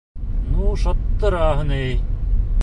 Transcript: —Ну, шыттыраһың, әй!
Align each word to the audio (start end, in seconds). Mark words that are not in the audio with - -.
—Ну, 0.53 0.71
шыттыраһың, 0.85 1.71
әй! 1.81 1.95